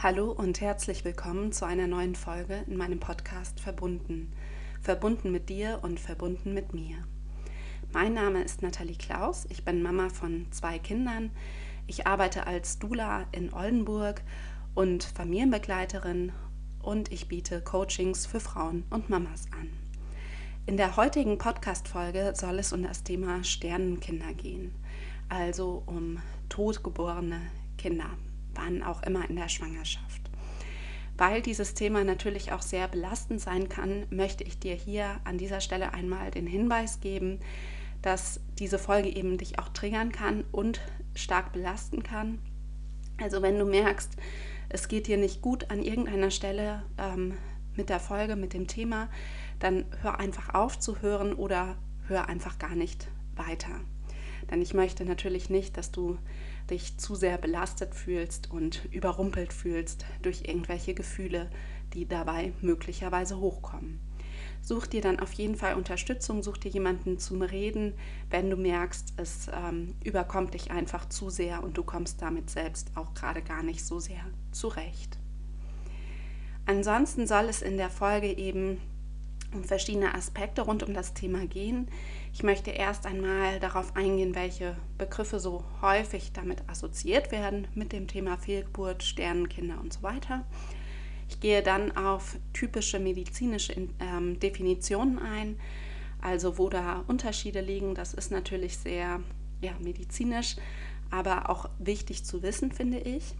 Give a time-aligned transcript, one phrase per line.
[0.00, 4.32] Hallo und herzlich willkommen zu einer neuen Folge in meinem Podcast Verbunden.
[4.80, 6.98] Verbunden mit dir und verbunden mit mir.
[7.92, 11.32] Mein Name ist Nathalie Klaus, ich bin Mama von zwei Kindern.
[11.88, 14.22] Ich arbeite als Dula in Oldenburg
[14.76, 16.30] und Familienbegleiterin
[16.80, 19.68] und ich biete Coachings für Frauen und Mamas an.
[20.66, 24.72] In der heutigen Podcast-Folge soll es um das Thema Sternenkinder gehen,
[25.28, 27.40] also um totgeborene
[27.78, 28.10] Kinder
[28.58, 30.20] wann auch immer in der Schwangerschaft.
[31.16, 35.60] Weil dieses Thema natürlich auch sehr belastend sein kann, möchte ich dir hier an dieser
[35.60, 37.40] Stelle einmal den Hinweis geben,
[38.02, 40.80] dass diese Folge eben dich auch triggern kann und
[41.16, 42.38] stark belasten kann.
[43.20, 44.12] Also wenn du merkst,
[44.68, 47.36] es geht dir nicht gut an irgendeiner Stelle ähm,
[47.74, 49.08] mit der Folge, mit dem Thema,
[49.58, 53.80] dann hör einfach auf zu hören oder hör einfach gar nicht weiter.
[54.50, 56.18] Denn ich möchte natürlich nicht, dass du
[56.70, 61.50] dich zu sehr belastet fühlst und überrumpelt fühlst durch irgendwelche Gefühle,
[61.94, 64.00] die dabei möglicherweise hochkommen.
[64.60, 67.94] Such dir dann auf jeden Fall Unterstützung, such dir jemanden zum Reden,
[68.30, 72.90] wenn du merkst, es ähm, überkommt dich einfach zu sehr und du kommst damit selbst
[72.94, 74.20] auch gerade gar nicht so sehr
[74.52, 75.18] zurecht.
[76.66, 78.78] Ansonsten soll es in der Folge eben
[79.54, 81.88] um verschiedene Aspekte rund um das Thema gehen.
[82.32, 88.06] Ich möchte erst einmal darauf eingehen, welche Begriffe so häufig damit assoziiert werden mit dem
[88.06, 90.44] Thema Fehlgeburt, Sternenkinder und so weiter.
[91.28, 95.58] Ich gehe dann auf typische medizinische ähm, Definitionen ein,
[96.20, 97.94] also wo da Unterschiede liegen.
[97.94, 99.20] Das ist natürlich sehr
[99.60, 100.56] ja, medizinisch,
[101.10, 103.34] aber auch wichtig zu wissen, finde ich.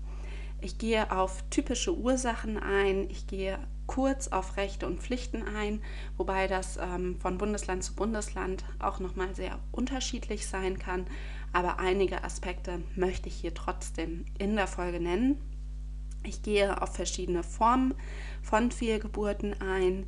[0.60, 3.08] Ich gehe auf typische Ursachen ein.
[3.10, 5.82] Ich gehe kurz auf Rechte und Pflichten ein,
[6.16, 11.06] wobei das ähm, von Bundesland zu Bundesland auch nochmal sehr unterschiedlich sein kann.
[11.52, 15.40] Aber einige Aspekte möchte ich hier trotzdem in der Folge nennen.
[16.22, 17.94] Ich gehe auf verschiedene Formen
[18.42, 20.06] von Fehlgeburten ein.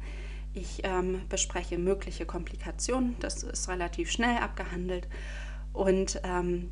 [0.52, 5.08] Ich ähm, bespreche mögliche Komplikationen, das ist relativ schnell abgehandelt
[5.73, 6.70] und ähm,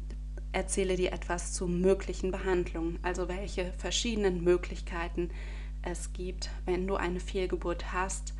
[0.52, 5.30] erzähle dir etwas zu möglichen Behandlungen, also welche verschiedenen Möglichkeiten
[5.88, 8.34] es gibt, wenn du eine Fehlgeburt hast,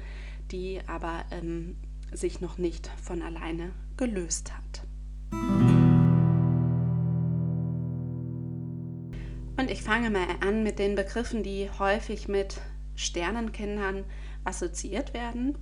[0.51, 1.77] die aber ähm,
[2.13, 4.83] sich noch nicht von alleine gelöst hat.
[9.57, 12.61] Und ich fange mal an mit den Begriffen, die häufig mit
[12.95, 14.05] Sternenkindern
[14.45, 15.59] assoziiert werden.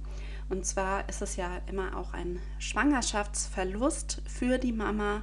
[0.49, 5.23] Und zwar ist es ja immer auch ein Schwangerschaftsverlust für die Mama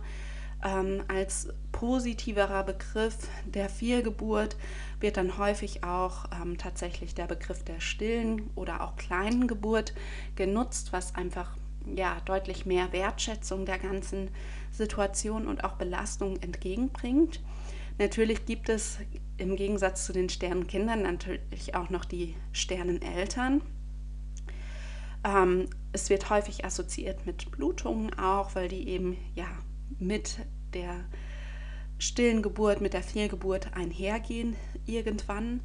[0.64, 4.56] ähm, als positiverer Begriff der Fehlgeburt
[5.00, 9.94] wird dann häufig auch ähm, tatsächlich der Begriff der stillen oder auch kleinen Geburt
[10.36, 11.58] genutzt, was einfach
[11.94, 14.30] ja deutlich mehr Wertschätzung der ganzen
[14.72, 17.42] Situation und auch Belastung entgegenbringt.
[18.00, 18.98] Natürlich gibt es
[19.38, 23.62] im Gegensatz zu den Sternenkindern natürlich auch noch die Sterneneltern.
[25.26, 29.48] Ähm, es wird häufig assoziiert mit Blutungen auch, weil die eben ja
[30.00, 30.40] mit
[30.74, 31.06] der
[31.98, 34.56] stillen Geburt, mit der Fehlgeburt einhergehen
[34.86, 35.62] irgendwann.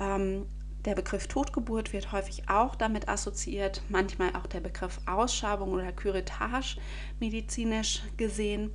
[0.00, 0.46] Ähm,
[0.84, 6.76] der Begriff Totgeburt wird häufig auch damit assoziiert, manchmal auch der Begriff Ausschabung oder Curettage
[7.18, 8.72] medizinisch gesehen.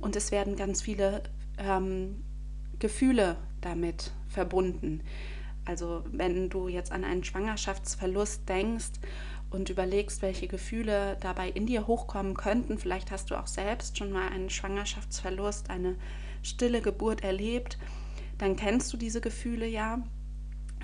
[0.00, 1.22] Und es werden ganz viele
[1.58, 2.24] ähm,
[2.80, 5.02] Gefühle damit verbunden.
[5.64, 8.98] Also wenn du jetzt an einen Schwangerschaftsverlust denkst
[9.52, 12.78] und überlegst, welche Gefühle dabei in dir hochkommen könnten.
[12.78, 15.96] Vielleicht hast du auch selbst schon mal einen Schwangerschaftsverlust, eine
[16.42, 17.78] stille Geburt erlebt.
[18.38, 20.02] Dann kennst du diese Gefühle ja.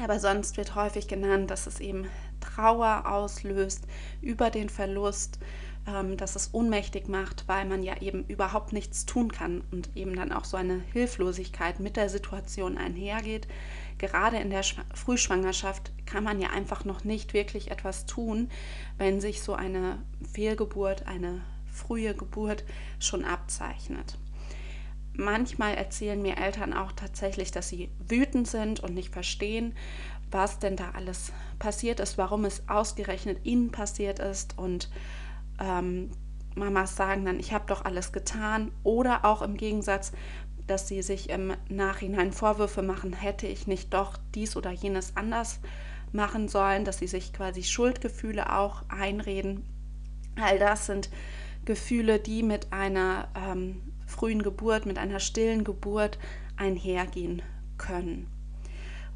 [0.00, 2.06] Aber sonst wird häufig genannt, dass es eben
[2.40, 3.86] Trauer auslöst
[4.20, 5.40] über den Verlust,
[5.88, 10.15] ähm, dass es ohnmächtig macht, weil man ja eben überhaupt nichts tun kann und eben
[10.15, 13.49] dann auch so eine Hilflosigkeit mit der Situation einhergeht
[13.98, 14.62] gerade in der
[14.94, 18.50] Frühschwangerschaft kann man ja einfach noch nicht wirklich etwas tun,
[18.97, 19.98] wenn sich so eine
[20.32, 22.65] Fehlgeburt, eine frühe Geburt
[22.98, 24.16] schon abzeichnet.
[25.12, 29.74] Manchmal erzählen mir Eltern auch tatsächlich, dass sie wütend sind und nicht verstehen,
[30.30, 34.89] was denn da alles passiert ist, warum es ausgerechnet ihnen passiert ist und
[35.59, 36.10] ähm,
[36.55, 40.13] Mamas sagen dann, ich habe doch alles getan oder auch im Gegensatz,
[40.66, 45.60] dass sie sich im Nachhinein Vorwürfe machen, hätte ich nicht doch dies oder jenes anders
[46.13, 49.65] machen sollen, dass sie sich quasi Schuldgefühle auch einreden.
[50.37, 51.10] All das sind
[51.65, 56.19] Gefühle, die mit einer ähm, frühen Geburt, mit einer stillen Geburt
[56.57, 57.43] einhergehen
[57.77, 58.27] können.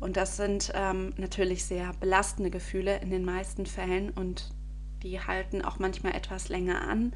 [0.00, 4.52] Und das sind ähm, natürlich sehr belastende Gefühle in den meisten Fällen und
[5.02, 7.12] die halten auch manchmal etwas länger an.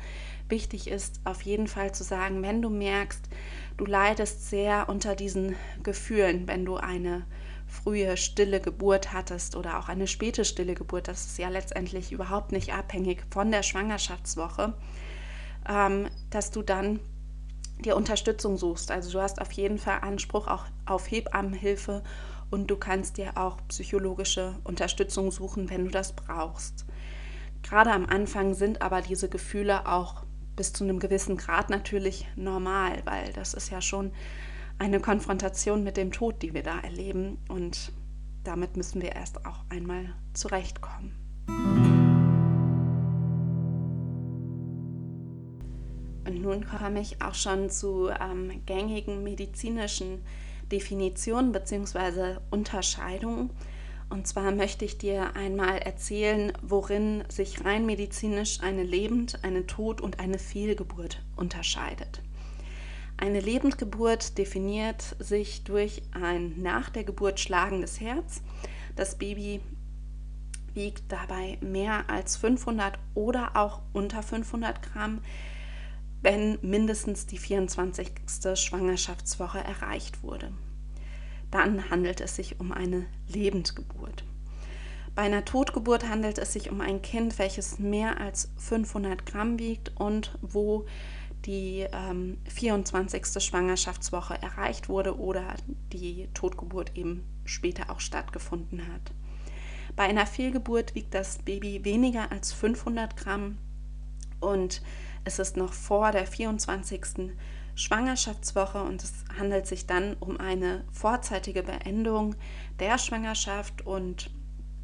[0.49, 3.29] Wichtig ist auf jeden Fall zu sagen, wenn du merkst,
[3.77, 7.25] du leidest sehr unter diesen Gefühlen, wenn du eine
[7.67, 12.53] frühe stille Geburt hattest oder auch eine späte stille Geburt, das ist ja letztendlich überhaupt
[12.53, 14.75] nicht abhängig von der Schwangerschaftswoche,
[15.69, 17.01] ähm, dass du dann
[17.79, 18.91] dir Unterstützung suchst.
[18.91, 22.03] Also du hast auf jeden Fall Anspruch auch auf Hebammenhilfe
[22.51, 26.87] und du kannst dir auch psychologische Unterstützung suchen, wenn du das brauchst.
[27.69, 30.23] Gerade am Anfang sind aber diese Gefühle auch
[30.55, 34.13] bis zu einem gewissen Grad natürlich normal, weil das ist ja schon
[34.79, 37.93] eine Konfrontation mit dem Tod, die wir da erleben und
[38.45, 41.13] damit müssen wir erst auch einmal zurechtkommen.
[46.25, 50.23] Und nun komme ich auch schon zu ähm, gängigen medizinischen
[50.71, 52.37] Definitionen bzw.
[52.51, 53.51] Unterscheidungen.
[54.09, 60.01] Und zwar möchte ich dir einmal erzählen, worin sich rein medizinisch eine Lebend-, eine Tod-
[60.01, 62.23] und eine Fehlgeburt unterscheidet.
[63.17, 68.43] Eine Lebendgeburt definiert sich durch ein nach der Geburt schlagendes Herz.
[68.95, 69.61] Das Baby
[70.75, 75.21] wiegt dabei mehr als 500 oder auch unter 500 Gramm,
[76.21, 78.13] wenn mindestens die 24.
[78.55, 80.53] Schwangerschaftswoche erreicht wurde
[81.57, 84.25] dann handelt es sich um eine Lebendgeburt.
[85.15, 89.91] Bei einer Totgeburt handelt es sich um ein Kind, welches mehr als 500 Gramm wiegt
[89.97, 90.85] und wo
[91.47, 93.43] die ähm, 24.
[93.43, 95.55] Schwangerschaftswoche erreicht wurde oder
[95.93, 99.13] die Totgeburt eben später auch stattgefunden hat.
[99.95, 103.57] Bei einer Fehlgeburt wiegt das Baby weniger als 500 Gramm
[104.41, 104.83] und
[105.25, 107.33] es ist noch vor der 24.
[107.77, 112.35] Schwangerschaftswoche und es handelt sich dann um eine vorzeitige Beendung
[112.81, 114.31] der Schwangerschaft und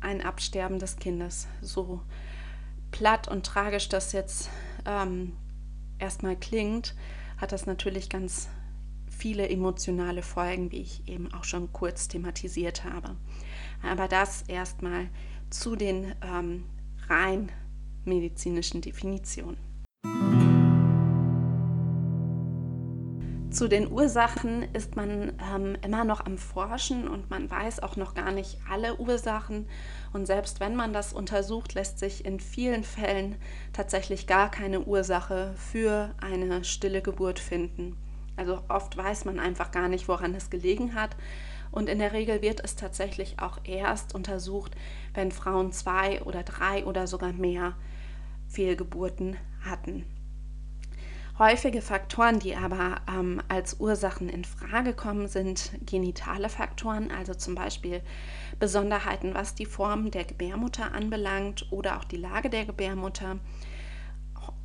[0.00, 1.49] ein Absterben des Kindes.
[1.62, 2.03] So
[2.91, 4.50] platt und tragisch das jetzt
[4.85, 5.33] ähm,
[5.99, 6.94] erstmal klingt,
[7.39, 8.49] hat das natürlich ganz
[9.09, 13.17] viele emotionale Folgen, wie ich eben auch schon kurz thematisiert habe.
[13.83, 15.09] Aber das erstmal
[15.49, 16.65] zu den ähm,
[17.09, 17.50] rein
[18.05, 19.56] medizinischen Definitionen.
[23.52, 28.14] Zu den Ursachen ist man ähm, immer noch am Forschen und man weiß auch noch
[28.14, 29.69] gar nicht alle Ursachen.
[30.14, 33.37] Und selbst wenn man das untersucht, lässt sich in vielen Fällen
[33.75, 37.94] tatsächlich gar keine Ursache für eine stille Geburt finden.
[38.37, 41.14] Also oft weiß man einfach gar nicht, woran es gelegen hat.
[41.70, 44.75] Und in der Regel wird es tatsächlich auch erst untersucht,
[45.12, 47.75] wenn Frauen zwei oder drei oder sogar mehr
[48.48, 50.06] Fehlgeburten hatten.
[51.43, 57.56] Häufige Faktoren, die aber ähm, als Ursachen in Frage kommen, sind genitale Faktoren, also zum
[57.56, 58.00] Beispiel
[58.61, 63.41] Besonderheiten, was die Form der Gebärmutter anbelangt oder auch die Lage der Gebärmutter.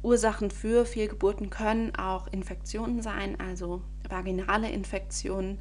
[0.04, 5.58] Ursachen für Fehlgeburten können auch Infektionen sein, also vaginale Infektionen,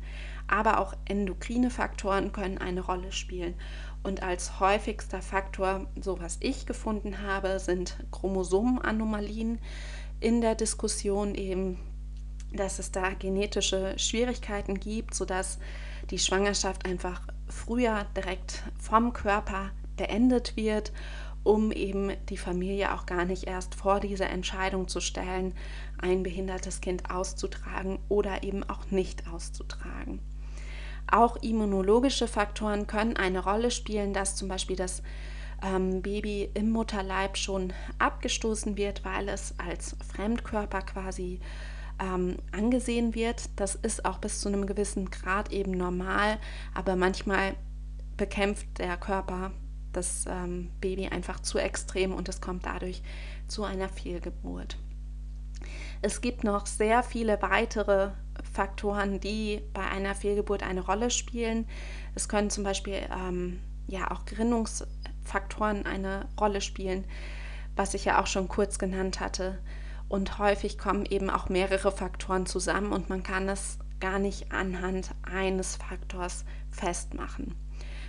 [0.48, 3.54] aber auch endokrine Faktoren können eine Rolle spielen.
[4.02, 9.58] Und als häufigster Faktor, so was ich gefunden habe, sind Chromosomenanomalien
[10.20, 11.78] in der Diskussion eben,
[12.52, 15.58] dass es da genetische Schwierigkeiten gibt, sodass
[16.10, 20.92] die Schwangerschaft einfach früher direkt vom Körper beendet wird,
[21.42, 25.54] um eben die Familie auch gar nicht erst vor diese Entscheidung zu stellen,
[25.98, 30.20] ein behindertes Kind auszutragen oder eben auch nicht auszutragen.
[31.08, 35.02] Auch immunologische Faktoren können eine Rolle spielen, dass zum Beispiel das
[35.62, 41.40] ähm, Baby im Mutterleib schon abgestoßen wird, weil es als Fremdkörper quasi
[42.00, 43.48] ähm, angesehen wird.
[43.56, 46.38] Das ist auch bis zu einem gewissen Grad eben normal,
[46.74, 47.54] aber manchmal
[48.16, 49.52] bekämpft der Körper
[49.92, 53.02] das ähm, Baby einfach zu extrem und es kommt dadurch
[53.48, 54.76] zu einer Fehlgeburt.
[56.02, 58.10] Es gibt noch sehr viele weitere
[58.52, 61.66] Faktoren, die bei einer Fehlgeburt eine Rolle spielen.
[62.14, 64.86] Es können zum Beispiel ähm, ja auch Gerinnungs-
[65.26, 67.04] Faktoren eine Rolle spielen,
[67.74, 69.58] was ich ja auch schon kurz genannt hatte.
[70.08, 75.10] Und häufig kommen eben auch mehrere Faktoren zusammen und man kann es gar nicht anhand
[75.22, 77.54] eines Faktors festmachen.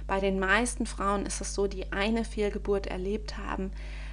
[0.06, 3.72] Bei den meisten Frauen ist es so, die eine Fehlgeburt erlebt haben,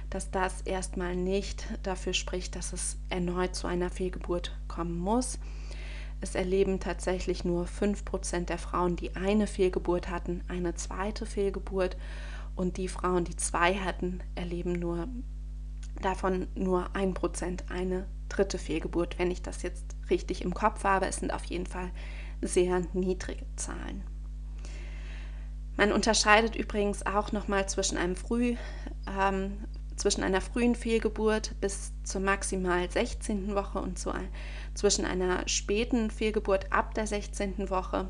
[0.09, 5.39] dass das erstmal nicht dafür spricht, dass es erneut zu einer Fehlgeburt kommen muss.
[6.21, 11.97] Es erleben tatsächlich nur 5% der Frauen, die eine Fehlgeburt hatten, eine zweite Fehlgeburt
[12.55, 15.07] und die Frauen, die zwei hatten, erleben nur
[16.01, 19.17] davon nur ein Prozent eine dritte Fehlgeburt.
[19.17, 21.91] Wenn ich das jetzt richtig im Kopf habe, es sind auf jeden Fall
[22.41, 24.03] sehr niedrige Zahlen.
[25.77, 28.55] Man unterscheidet übrigens auch nochmal zwischen einem früh,
[29.19, 29.57] ähm,
[29.97, 33.55] zwischen einer frühen Fehlgeburt bis zur maximal 16.
[33.55, 34.13] Woche und zu,
[34.73, 37.69] zwischen einer späten Fehlgeburt ab der 16.
[37.69, 38.09] Woche.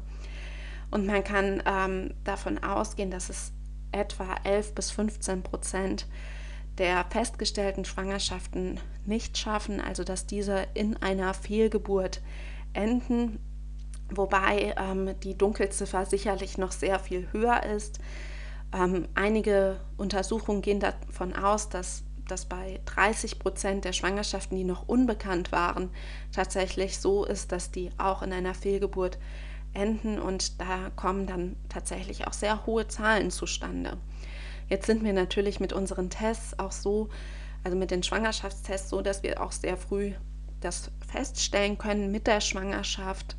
[0.92, 3.52] Und man kann ähm, davon ausgehen, dass es
[3.96, 6.08] etwa 11 bis 15 Prozent
[6.78, 12.22] der festgestellten Schwangerschaften nicht schaffen, also dass diese in einer Fehlgeburt
[12.74, 13.40] enden,
[14.10, 18.00] wobei ähm, die Dunkelziffer sicherlich noch sehr viel höher ist.
[18.74, 24.88] Ähm, einige Untersuchungen gehen davon aus, dass das bei 30 Prozent der Schwangerschaften, die noch
[24.88, 25.92] unbekannt waren,
[26.34, 29.18] tatsächlich so ist, dass die auch in einer Fehlgeburt
[29.76, 33.98] enden und da kommen dann tatsächlich auch sehr hohe Zahlen zustande.
[34.70, 37.10] Jetzt sind wir natürlich mit unseren Tests auch so,
[37.64, 40.14] also mit den Schwangerschaftstests so, dass wir auch sehr früh
[40.60, 43.36] das feststellen können mit der Schwangerschaft.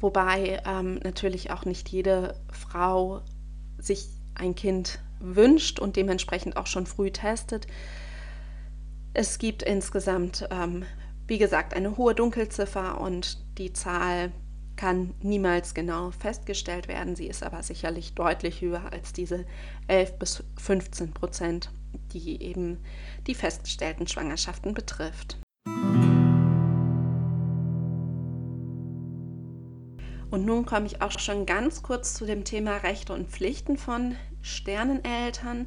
[0.00, 3.22] Wobei ähm, natürlich auch nicht jede Frau
[3.78, 7.66] sich ein Kind wünscht und dementsprechend auch schon früh testet.
[9.14, 10.84] Es gibt insgesamt, ähm,
[11.26, 14.32] wie gesagt, eine hohe Dunkelziffer und die Zahl
[14.76, 17.16] kann niemals genau festgestellt werden.
[17.16, 19.46] Sie ist aber sicherlich deutlich höher als diese
[19.88, 21.70] 11 bis 15 Prozent,
[22.12, 22.78] die eben
[23.26, 25.38] die festgestellten Schwangerschaften betrifft.
[30.30, 34.16] Und nun komme ich auch schon ganz kurz zu dem Thema Rechte und Pflichten von
[34.42, 35.66] Sterneneltern.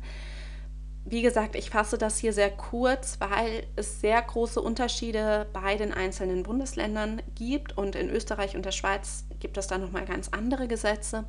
[1.11, 5.91] Wie gesagt, ich fasse das hier sehr kurz, weil es sehr große Unterschiede bei den
[5.91, 10.67] einzelnen Bundesländern gibt und in Österreich und der Schweiz gibt es da nochmal ganz andere
[10.67, 11.25] Gesetze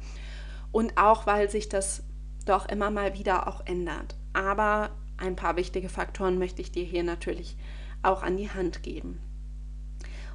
[0.70, 2.02] und auch weil sich das
[2.44, 4.16] doch immer mal wieder auch ändert.
[4.34, 7.56] Aber ein paar wichtige Faktoren möchte ich dir hier natürlich
[8.02, 9.18] auch an die Hand geben.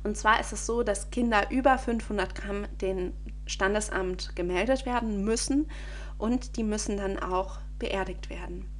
[0.03, 3.13] Und zwar ist es so, dass Kinder über 500 Gramm den
[3.45, 5.69] Standesamt gemeldet werden müssen
[6.17, 8.71] und die müssen dann auch beerdigt werden.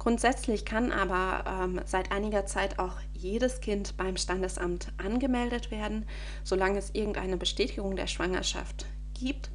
[0.00, 6.06] Grundsätzlich kann aber ähm, seit einiger Zeit auch jedes Kind beim Standesamt angemeldet werden,
[6.42, 9.50] solange es irgendeine Bestätigung der Schwangerschaft gibt.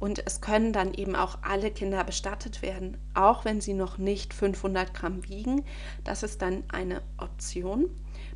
[0.00, 4.34] Und es können dann eben auch alle Kinder bestattet werden, auch wenn sie noch nicht
[4.34, 5.64] 500 Gramm wiegen.
[6.02, 7.88] Das ist dann eine Option.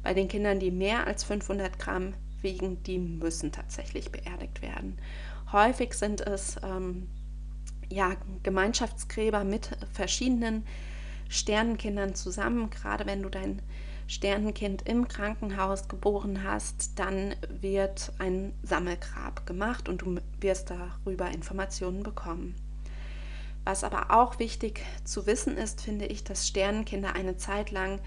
[0.04, 4.96] Bei den Kindern, die mehr als 500 Gramm wiegen, die müssen tatsächlich beerdigt werden.
[5.50, 7.08] Häufig sind es ähm,
[7.90, 10.64] ja, Gemeinschaftsgräber mit verschiedenen
[11.32, 12.70] Sternenkindern zusammen.
[12.70, 13.62] Gerade wenn du dein
[14.06, 22.02] Sternenkind im Krankenhaus geboren hast, dann wird ein Sammelgrab gemacht und du wirst darüber Informationen
[22.02, 22.54] bekommen.
[23.64, 28.00] Was aber auch wichtig zu wissen ist, finde ich, dass Sternenkinder eine Zeit lang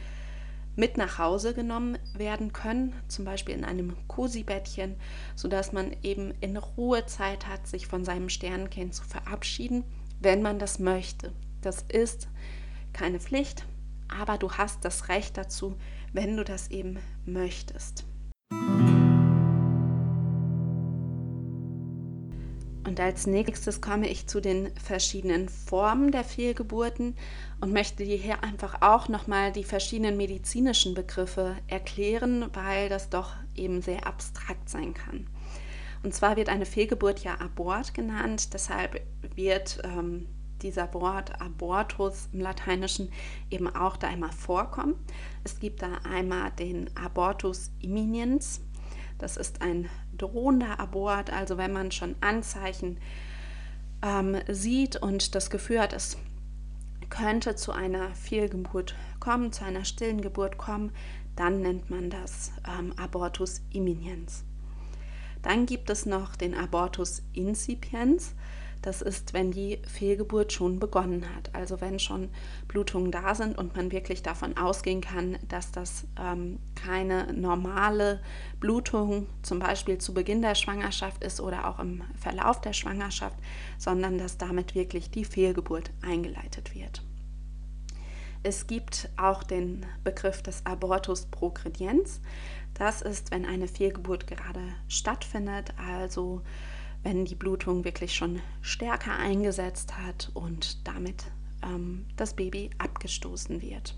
[0.75, 4.96] mit nach Hause genommen werden können, zum Beispiel in einem Cosi-Bettchen,
[5.36, 9.86] sodass man eben in Ruhe Zeit hat, sich von seinem Sternenkind zu verabschieden,
[10.20, 11.32] wenn man das möchte.
[11.62, 12.27] Das ist
[12.95, 13.65] keine Pflicht,
[14.07, 15.75] aber du hast das Recht dazu,
[16.13, 18.05] wenn du das eben möchtest.
[22.87, 27.15] Und als nächstes komme ich zu den verschiedenen Formen der Fehlgeburten
[27.59, 33.33] und möchte dir hier einfach auch nochmal die verschiedenen medizinischen Begriffe erklären, weil das doch
[33.55, 35.27] eben sehr abstrakt sein kann.
[36.03, 39.01] Und zwar wird eine Fehlgeburt ja Abort genannt, deshalb
[39.35, 40.27] wird ähm,
[40.62, 43.12] dieser Wort Abortus im Lateinischen
[43.50, 44.95] eben auch da einmal vorkommen.
[45.43, 48.62] Es gibt da einmal den Abortus imminens.
[49.17, 52.97] Das ist ein drohender Abort, also wenn man schon Anzeichen
[54.01, 56.17] ähm, sieht und das Gefühl hat, es
[57.09, 60.91] könnte zu einer Fehlgeburt kommen, zu einer stillen Geburt kommen,
[61.35, 64.43] dann nennt man das ähm, Abortus imminens.
[65.41, 68.33] Dann gibt es noch den Abortus incipiens.
[68.85, 71.49] Das ist, wenn die Fehlgeburt schon begonnen hat.
[71.53, 72.29] Also wenn schon
[72.67, 78.21] Blutungen da sind und man wirklich davon ausgehen kann, dass das ähm, keine normale
[78.59, 83.37] Blutung zum Beispiel zu Beginn der Schwangerschaft ist oder auch im Verlauf der Schwangerschaft,
[83.79, 87.01] sondern dass damit wirklich die Fehlgeburt eingeleitet wird.
[88.43, 92.21] Es gibt auch den Begriff des Abortus progrediens.
[92.75, 96.43] Das ist, wenn eine Fehlgeburt gerade stattfindet, also
[97.05, 101.25] wenn die Blutung wirklich schon stärker eingesetzt hat und damit
[101.63, 103.95] ähm, das Baby abgestoßen wird.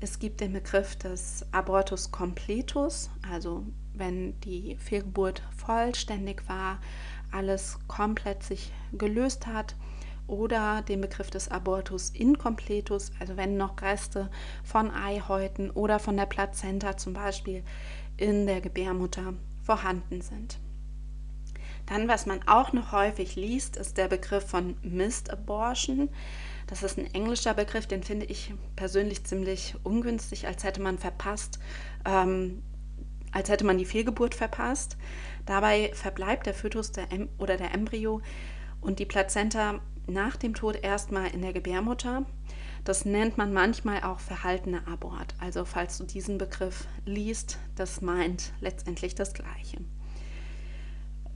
[0.00, 3.64] Es gibt den Begriff des Abortus completus, also
[3.94, 6.80] wenn die Fehlgeburt vollständig war,
[7.30, 9.76] alles komplett sich gelöst hat,
[10.26, 14.28] oder den Begriff des Abortus incompletus, also wenn noch Reste
[14.64, 17.62] von Eihäuten oder von der Plazenta zum Beispiel
[18.16, 20.58] in der Gebärmutter vorhanden sind.
[21.86, 26.08] Dann, was man auch noch häufig liest, ist der Begriff von Missed Abortion.
[26.66, 31.60] Das ist ein englischer Begriff, den finde ich persönlich ziemlich ungünstig, als hätte man verpasst,
[32.04, 32.62] ähm,
[33.30, 34.96] als hätte man die Fehlgeburt verpasst.
[35.44, 38.20] Dabei verbleibt der Fötus der em oder der Embryo
[38.80, 42.26] und die Plazenta nach dem Tod erstmal in der Gebärmutter.
[42.84, 45.34] Das nennt man manchmal auch verhaltener Abort.
[45.40, 49.78] Also falls du diesen Begriff liest, das meint letztendlich das Gleiche.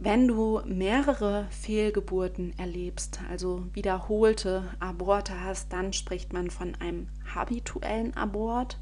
[0.02, 8.16] Wenn du mehrere Fehlgeburten erlebst, also wiederholte Aborte hast, dann spricht man von einem habituellen
[8.16, 8.78] Abort.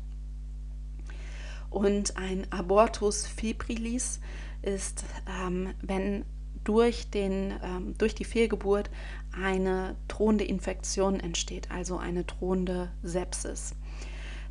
[1.70, 4.20] Und ein Abortus febrilis
[4.62, 5.04] ist,
[5.42, 6.24] ähm, wenn
[6.62, 8.88] durch, den, ähm, durch die Fehlgeburt
[9.32, 13.74] eine drohende Infektion entsteht, also eine drohende Sepsis.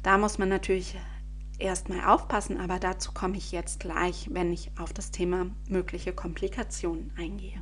[0.03, 0.97] Da muss man natürlich
[1.59, 7.11] erstmal aufpassen, aber dazu komme ich jetzt gleich, wenn ich auf das Thema mögliche Komplikationen
[7.17, 7.61] eingehe.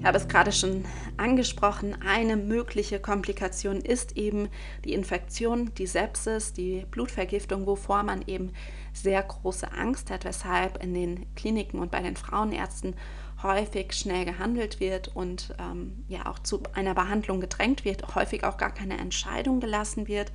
[0.00, 0.86] Ich habe es gerade schon
[1.18, 4.48] angesprochen, eine mögliche Komplikation ist eben
[4.86, 8.54] die Infektion, die Sepsis, die Blutvergiftung, wovor man eben
[8.94, 12.94] sehr große Angst hat, weshalb in den Kliniken und bei den Frauenärzten
[13.42, 18.56] häufig schnell gehandelt wird und ähm, ja auch zu einer Behandlung gedrängt wird, häufig auch
[18.56, 20.32] gar keine Entscheidung gelassen wird.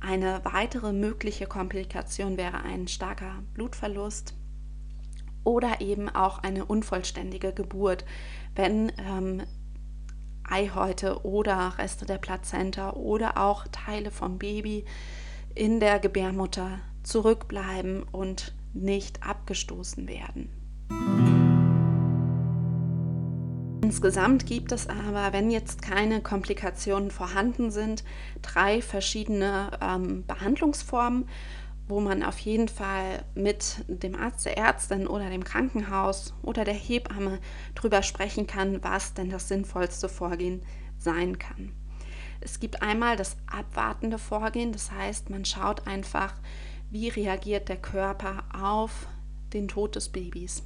[0.00, 4.34] Eine weitere mögliche Komplikation wäre ein starker Blutverlust
[5.44, 8.04] oder eben auch eine unvollständige Geburt,
[8.54, 9.42] wenn ähm,
[10.44, 14.84] Eihäute oder Reste der Plazenta oder auch Teile vom Baby
[15.54, 21.33] in der Gebärmutter zurückbleiben und nicht abgestoßen werden.
[23.84, 28.02] Insgesamt gibt es aber, wenn jetzt keine Komplikationen vorhanden sind,
[28.40, 31.28] drei verschiedene ähm, Behandlungsformen,
[31.86, 36.72] wo man auf jeden Fall mit dem Arzt, der Ärztin oder dem Krankenhaus oder der
[36.72, 37.40] Hebamme
[37.74, 40.62] drüber sprechen kann, was denn das sinnvollste Vorgehen
[40.96, 41.74] sein kann.
[42.40, 46.32] Es gibt einmal das abwartende Vorgehen, das heißt, man schaut einfach,
[46.88, 49.08] wie reagiert der Körper auf
[49.52, 50.62] den Tod des Babys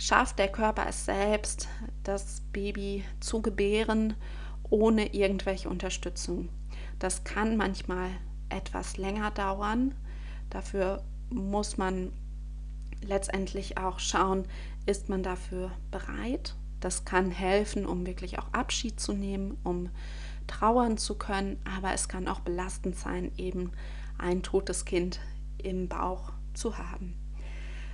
[0.00, 1.68] schafft der Körper es selbst,
[2.04, 4.14] das Baby zu gebären,
[4.70, 6.48] ohne irgendwelche Unterstützung.
[6.98, 8.08] Das kann manchmal
[8.48, 9.94] etwas länger dauern.
[10.48, 12.12] Dafür muss man
[13.02, 14.46] letztendlich auch schauen,
[14.86, 16.56] ist man dafür bereit.
[16.80, 19.90] Das kann helfen, um wirklich auch Abschied zu nehmen, um
[20.46, 23.72] trauern zu können, aber es kann auch belastend sein, eben
[24.16, 25.20] ein totes Kind
[25.58, 27.14] im Bauch zu haben.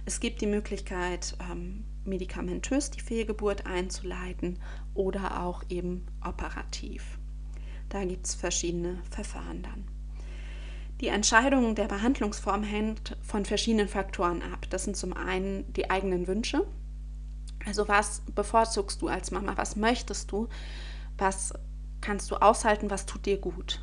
[0.05, 4.59] Es gibt die Möglichkeit, ähm, medikamentös die Fehlgeburt einzuleiten
[4.95, 7.19] oder auch eben operativ.
[7.89, 9.85] Da gibt es verschiedene Verfahren dann.
[11.01, 14.67] Die Entscheidung der Behandlungsform hängt von verschiedenen Faktoren ab.
[14.71, 16.67] Das sind zum einen die eigenen Wünsche.
[17.67, 19.53] Also was bevorzugst du als Mama?
[19.57, 20.49] Was möchtest du?
[21.19, 21.53] Was
[22.01, 22.91] kannst du aushalten?
[22.91, 23.83] Was tut dir gut?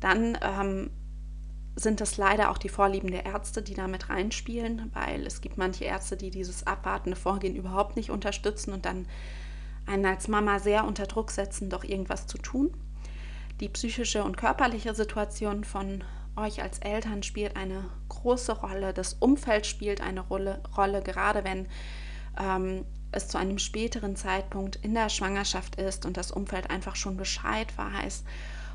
[0.00, 0.90] Dann ähm,
[1.78, 5.84] sind es leider auch die Vorlieben der Ärzte, die damit reinspielen, weil es gibt manche
[5.84, 9.06] Ärzte, die dieses abwartende Vorgehen überhaupt nicht unterstützen und dann
[9.86, 12.74] einen als Mama sehr unter Druck setzen, doch irgendwas zu tun.
[13.60, 16.02] Die psychische und körperliche Situation von
[16.36, 18.92] euch als Eltern spielt eine große Rolle.
[18.92, 21.66] Das Umfeld spielt eine Rolle, Rolle gerade wenn
[22.38, 27.16] ähm, es zu einem späteren Zeitpunkt in der Schwangerschaft ist und das Umfeld einfach schon
[27.16, 28.24] Bescheid weiß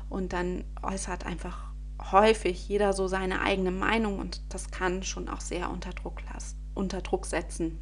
[0.08, 1.73] und dann äußert einfach
[2.12, 6.56] häufig jeder so seine eigene Meinung und das kann schon auch sehr unter Druck, lassen,
[6.74, 7.78] unter Druck setzen.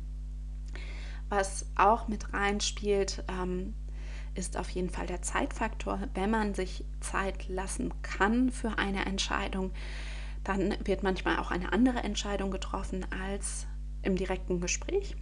[1.28, 3.74] Was auch mit reinspielt, ähm,
[4.34, 6.00] ist auf jeden Fall der Zeitfaktor.
[6.14, 9.72] Wenn man sich Zeit lassen kann für eine Entscheidung,
[10.44, 13.66] dann wird manchmal auch eine andere Entscheidung getroffen als
[14.02, 15.16] im direkten Gespräch.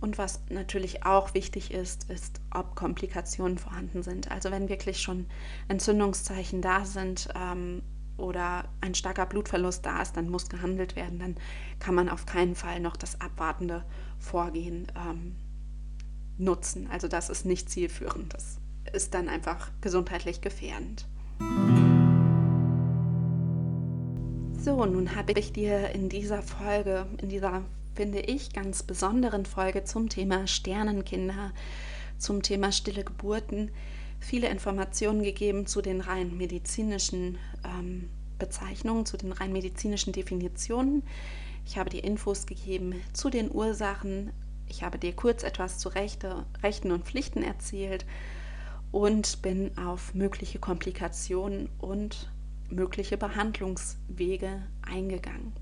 [0.00, 4.30] Und was natürlich auch wichtig ist, ist, ob Komplikationen vorhanden sind.
[4.30, 5.26] Also wenn wirklich schon
[5.68, 7.82] Entzündungszeichen da sind, ähm,
[8.16, 11.18] oder ein starker Blutverlust da ist, dann muss gehandelt werden.
[11.18, 11.36] Dann
[11.78, 13.84] kann man auf keinen Fall noch das abwartende
[14.18, 15.36] Vorgehen ähm,
[16.38, 16.88] nutzen.
[16.90, 18.32] Also das ist nicht zielführend.
[18.32, 18.58] Das
[18.92, 21.06] ist dann einfach gesundheitlich gefährdend.
[24.58, 27.62] So, nun habe ich dir in dieser Folge, in dieser,
[27.94, 31.52] finde ich, ganz besonderen Folge zum Thema Sternenkinder,
[32.18, 33.70] zum Thema stille Geburten,
[34.20, 41.02] viele Informationen gegeben zu den rein medizinischen ähm, Bezeichnungen, zu den rein medizinischen Definitionen.
[41.64, 44.32] Ich habe dir Infos gegeben zu den Ursachen.
[44.68, 48.04] Ich habe dir kurz etwas zu Rechte, Rechten und Pflichten erzählt
[48.92, 52.30] und bin auf mögliche Komplikationen und
[52.70, 55.52] mögliche Behandlungswege eingegangen.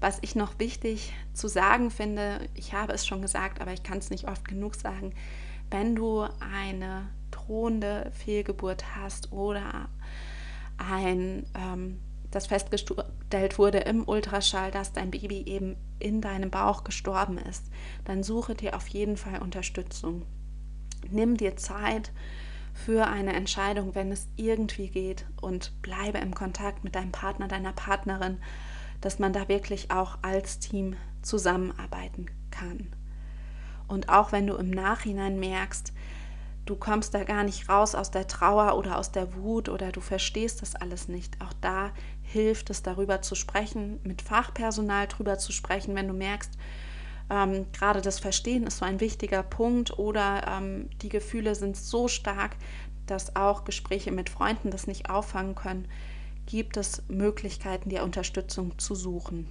[0.00, 3.98] Was ich noch wichtig zu sagen finde, ich habe es schon gesagt, aber ich kann
[3.98, 5.12] es nicht oft genug sagen,
[5.70, 9.88] wenn du eine drohende Fehlgeburt hast oder
[10.78, 11.98] ein ähm,
[12.30, 17.70] dass festgestellt wurde im Ultraschall, dass dein Baby eben in deinem Bauch gestorben ist,
[18.04, 20.22] dann suche dir auf jeden Fall Unterstützung.
[21.10, 22.12] Nimm dir Zeit
[22.72, 27.72] für eine Entscheidung, wenn es irgendwie geht und bleibe im Kontakt mit deinem Partner, deiner
[27.72, 28.38] Partnerin,
[29.00, 32.92] dass man da wirklich auch als Team zusammenarbeiten kann.
[33.88, 35.92] Und auch wenn du im Nachhinein merkst,
[36.64, 40.00] du kommst da gar nicht raus aus der Trauer oder aus der Wut oder du
[40.00, 41.90] verstehst das alles nicht, auch da
[42.22, 46.52] hilft es darüber zu sprechen, mit Fachpersonal darüber zu sprechen, wenn du merkst,
[47.30, 52.08] ähm, gerade das Verstehen ist so ein wichtiger Punkt oder ähm, die Gefühle sind so
[52.08, 52.56] stark,
[53.06, 55.88] dass auch Gespräche mit Freunden das nicht auffangen können,
[56.46, 59.48] gibt es Möglichkeiten, dir Unterstützung zu suchen.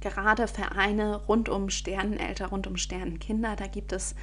[0.00, 4.14] Gerade Vereine rund um Sterneneltern, rund um Sternenkinder, da gibt es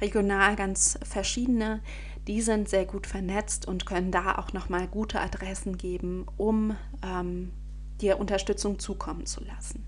[0.00, 1.80] regional ganz verschiedene,
[2.26, 7.52] die sind sehr gut vernetzt und können da auch nochmal gute Adressen geben, um ähm,
[8.00, 9.84] dir Unterstützung zukommen zu lassen.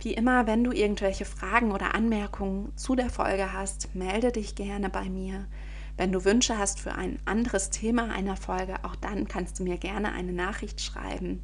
[0.00, 4.88] Wie immer, wenn du irgendwelche Fragen oder Anmerkungen zu der Folge hast, melde dich gerne
[4.88, 5.46] bei mir.
[5.96, 9.76] Wenn du Wünsche hast für ein anderes Thema einer Folge, auch dann kannst du mir
[9.76, 11.42] gerne eine Nachricht schreiben.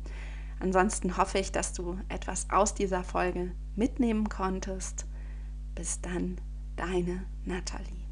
[0.59, 5.05] Ansonsten hoffe ich, dass du etwas aus dieser Folge mitnehmen konntest.
[5.75, 6.41] Bis dann,
[6.77, 8.06] deine Nathalie.